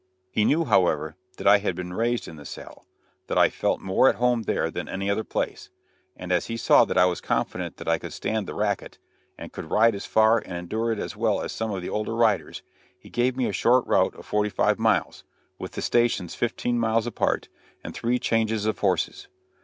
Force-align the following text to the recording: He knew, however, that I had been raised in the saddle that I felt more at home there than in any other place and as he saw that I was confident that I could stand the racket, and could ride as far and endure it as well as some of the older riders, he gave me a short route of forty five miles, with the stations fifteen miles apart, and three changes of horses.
He 0.31 0.45
knew, 0.45 0.65
however, 0.65 1.15
that 1.37 1.45
I 1.45 1.59
had 1.59 1.75
been 1.75 1.93
raised 1.93 2.27
in 2.27 2.35
the 2.35 2.43
saddle 2.43 2.87
that 3.27 3.37
I 3.37 3.51
felt 3.51 3.81
more 3.81 4.09
at 4.09 4.15
home 4.15 4.41
there 4.41 4.71
than 4.71 4.87
in 4.87 4.93
any 4.95 5.11
other 5.11 5.23
place 5.23 5.69
and 6.17 6.31
as 6.31 6.47
he 6.47 6.57
saw 6.57 6.85
that 6.85 6.97
I 6.97 7.05
was 7.05 7.21
confident 7.21 7.77
that 7.77 7.87
I 7.87 7.99
could 7.99 8.11
stand 8.11 8.47
the 8.47 8.55
racket, 8.55 8.97
and 9.37 9.53
could 9.53 9.69
ride 9.69 9.93
as 9.93 10.07
far 10.07 10.39
and 10.39 10.57
endure 10.57 10.91
it 10.91 10.97
as 10.97 11.15
well 11.15 11.39
as 11.43 11.51
some 11.51 11.69
of 11.69 11.83
the 11.83 11.89
older 11.89 12.15
riders, 12.15 12.63
he 12.97 13.11
gave 13.11 13.37
me 13.37 13.47
a 13.47 13.53
short 13.53 13.85
route 13.85 14.15
of 14.15 14.25
forty 14.25 14.49
five 14.49 14.79
miles, 14.79 15.23
with 15.59 15.73
the 15.73 15.83
stations 15.83 16.33
fifteen 16.33 16.79
miles 16.79 17.05
apart, 17.05 17.47
and 17.83 17.93
three 17.93 18.17
changes 18.17 18.65
of 18.65 18.79
horses. 18.79 19.27